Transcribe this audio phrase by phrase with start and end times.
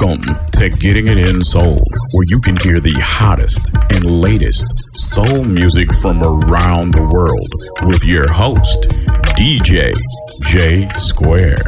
[0.00, 0.24] Welcome
[0.54, 1.80] to Getting It In Soul,
[2.12, 7.48] where you can hear the hottest and latest soul music from around the world
[7.82, 8.88] with your host,
[9.36, 9.94] DJ
[10.46, 11.62] J Square.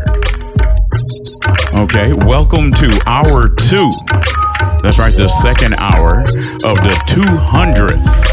[1.74, 3.92] Okay, welcome to hour two.
[4.82, 8.24] That's right, the second hour of the 200th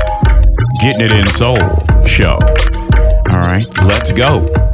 [0.82, 1.60] Getting It In Soul
[2.08, 2.40] show.
[3.30, 4.73] All right, let's go.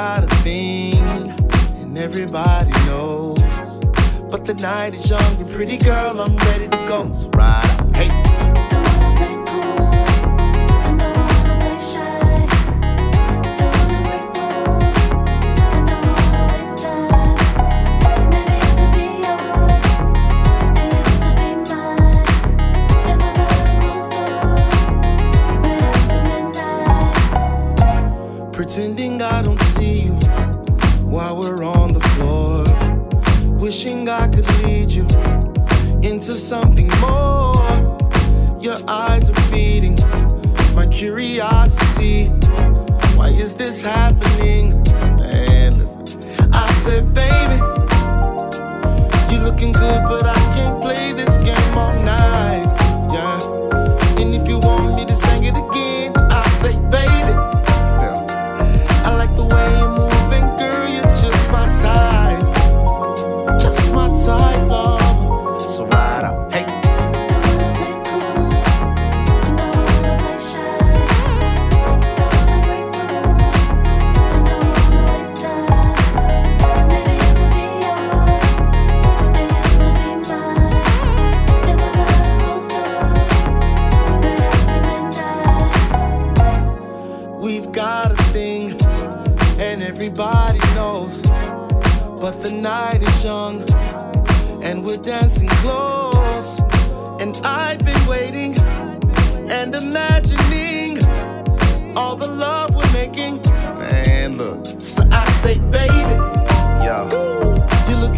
[0.00, 0.96] got a thing,
[1.82, 3.80] and everybody knows.
[4.30, 7.12] But the night is young, and pretty girl, I'm ready to go.
[7.12, 7.69] So ride.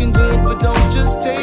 [0.03, 1.42] looking good, but don't just take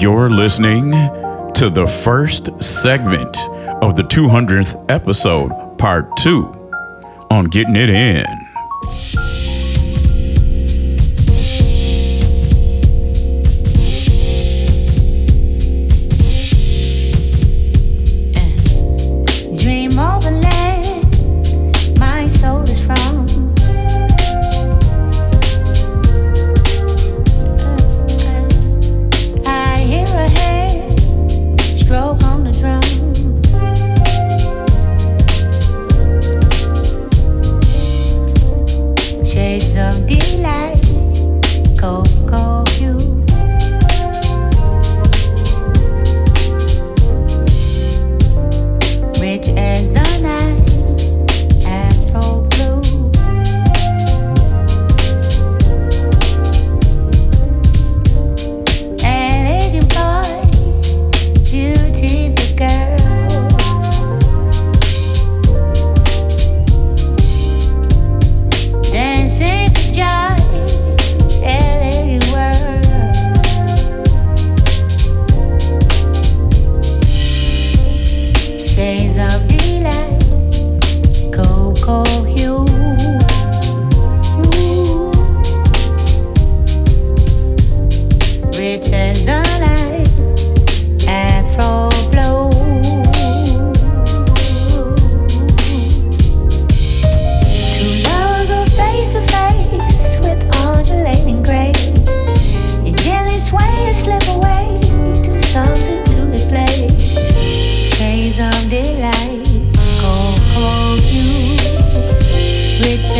[0.00, 0.92] You're listening
[1.54, 3.36] to the first segment
[3.82, 6.44] of the 200th episode, part two,
[7.30, 8.49] on Getting It In.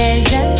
[0.01, 0.60] 别人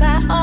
[0.00, 0.39] Satisfy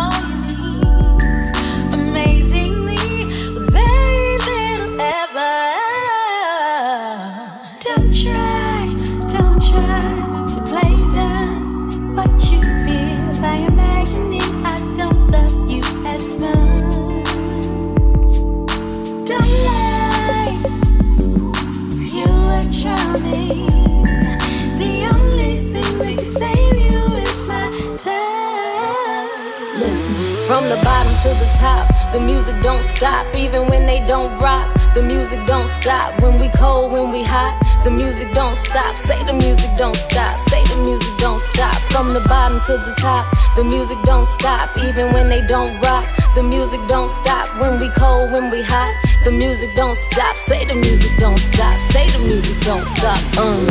[32.18, 34.74] The music don't stop, even when they don't rock.
[34.96, 37.54] The music don't stop when we cold, when we hot.
[37.84, 38.96] The music don't stop.
[38.96, 40.40] Say the music don't stop.
[40.50, 41.76] Say the music don't stop.
[41.94, 43.24] From the bottom to the top,
[43.56, 46.04] the music don't stop, even when they don't rock.
[46.34, 48.94] The music don't stop when we cold, when we hot.
[49.24, 50.34] The music don't stop.
[50.50, 51.78] Say the music don't stop.
[51.94, 53.22] Say the music don't stop.
[53.38, 53.62] Um.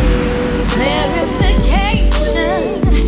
[0.70, 3.05] Clarification,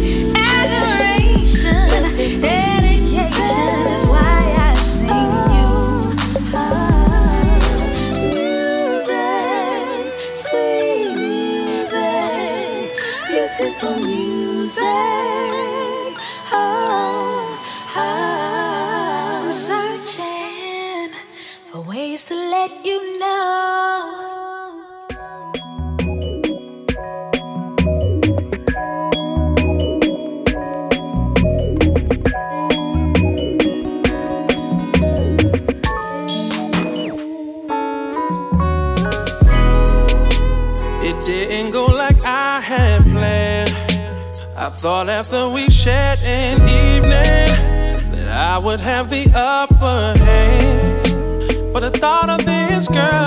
[44.78, 51.72] thought after we shared an evening that I would have the upper hand.
[51.72, 53.17] But the thought of this girl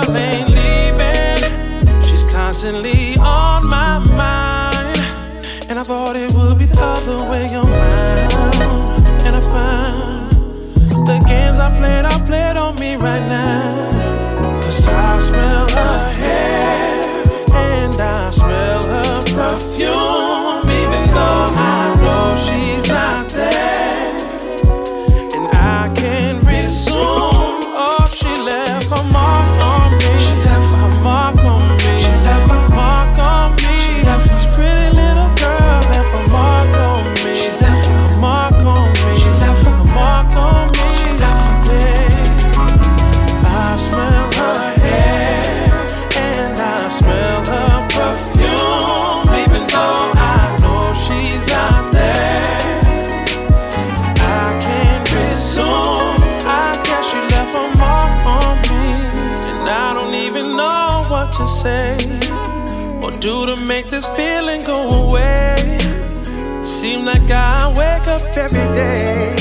[68.12, 69.34] up every day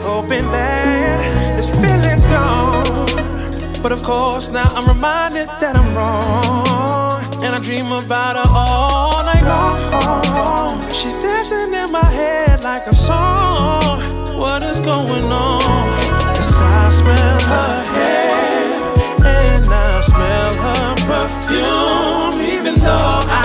[0.00, 1.20] hoping that
[1.56, 2.84] this feeling's gone.
[3.82, 7.20] But of course, now I'm reminded that I'm wrong.
[7.44, 10.90] And I dream about her all night long.
[10.90, 14.00] She's dancing in my head like a song.
[14.42, 15.90] What is going on?
[16.36, 18.72] Cause I smell her hair
[19.42, 23.43] and I smell her perfume, even though I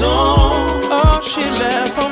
[0.00, 0.88] resume.
[0.90, 2.07] Oh, she left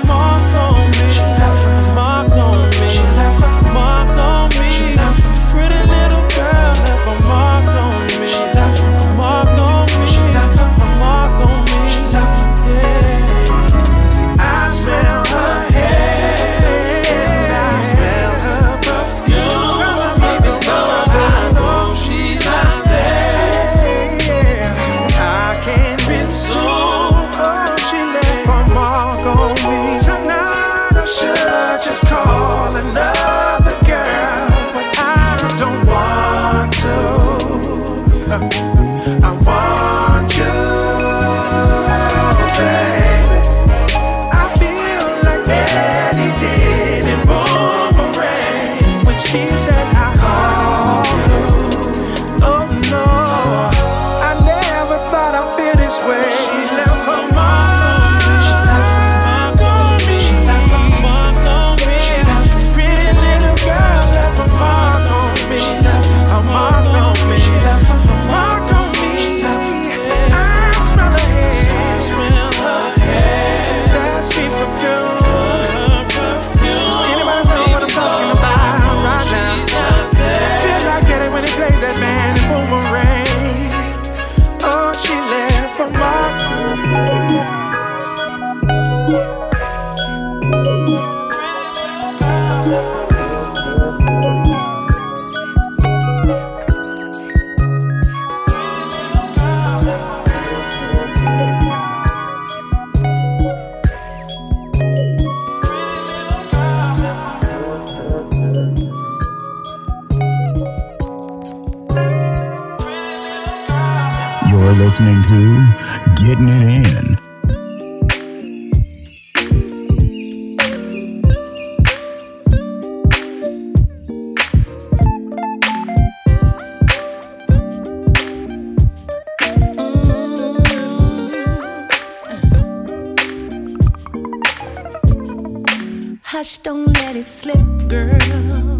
[136.37, 137.57] Hush, don't let it slip,
[137.89, 138.79] girl,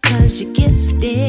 [0.00, 1.28] cause you're gifted.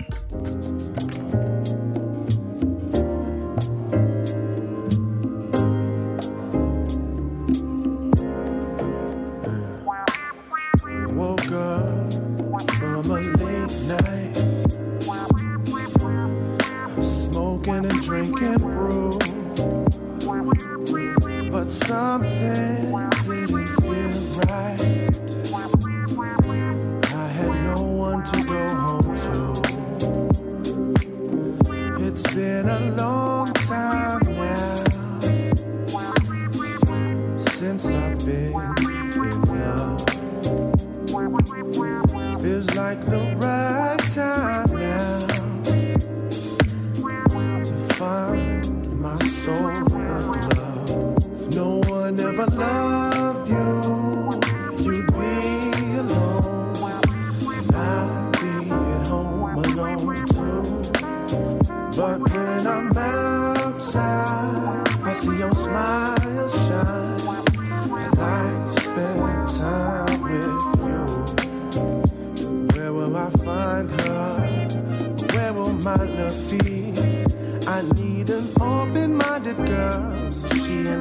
[43.35, 44.50] right time.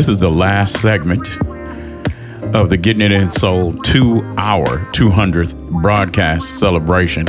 [0.00, 1.28] This is the last segment
[2.54, 7.26] of the Getting It In Soul two hour 200th broadcast celebration.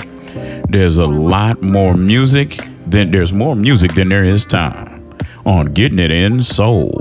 [0.69, 2.57] There's a lot more music
[2.87, 5.05] than there's more music than there is time
[5.45, 7.00] on Getting It In Soul.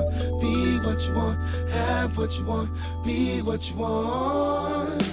[0.00, 1.38] want, be what you want,
[1.70, 2.70] have what you want,
[3.04, 5.09] be what you want.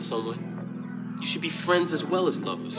[0.00, 1.16] forward, Solo.
[1.20, 2.76] You should be friends as well as lovers.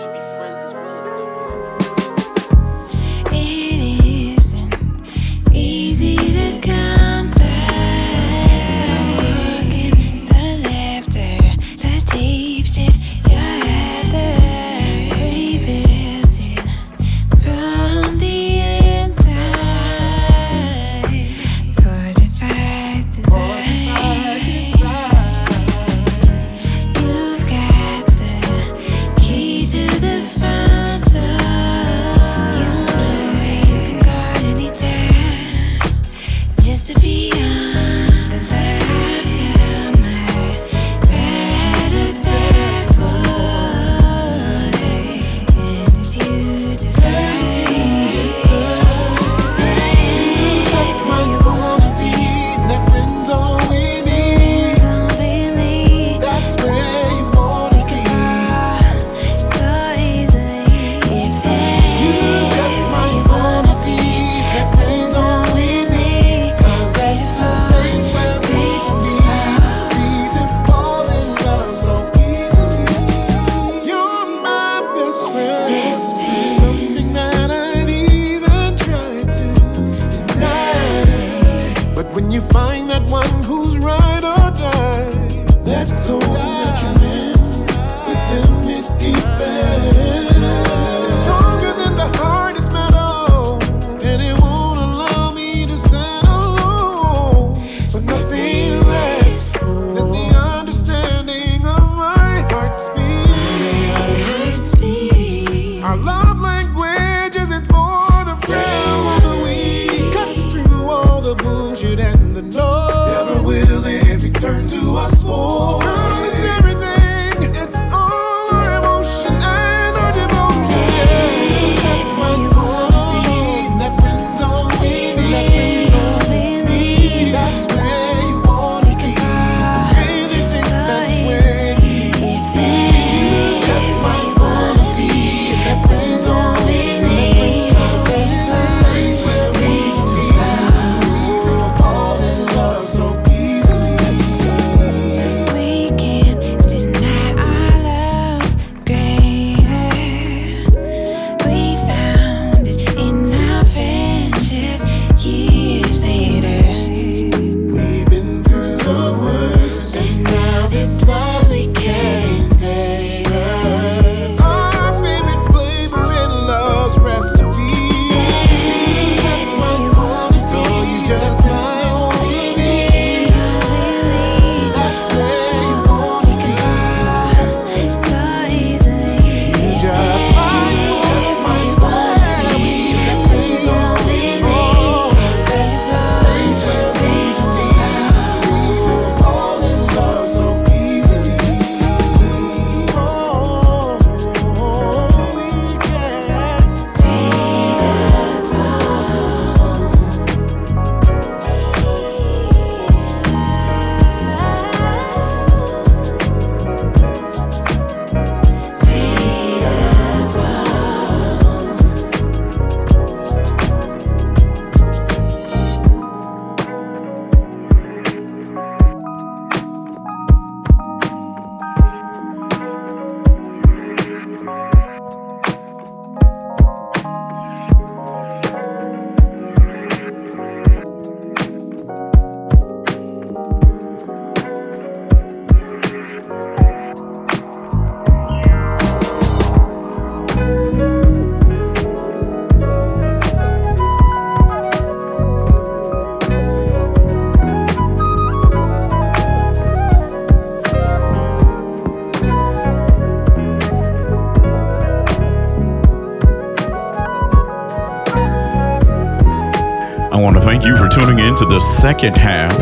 [261.62, 262.60] Second half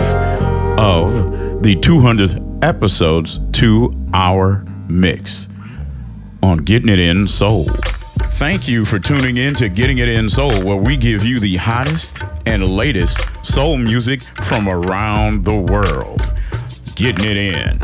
[0.78, 5.47] of the 200th episodes to our mix
[6.43, 7.64] on Getting It In Soul.
[8.32, 11.56] Thank you for tuning in to Getting It In Soul, where we give you the
[11.56, 16.22] hottest and latest soul music from around the world.
[16.95, 17.78] Getting it in.